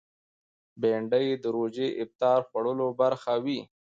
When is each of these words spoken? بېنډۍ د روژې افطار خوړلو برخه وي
بېنډۍ 0.81 1.27
د 1.43 1.45
روژې 1.55 1.87
افطار 2.03 2.39
خوړلو 2.49 2.87
برخه 3.01 3.33
وي 3.43 3.59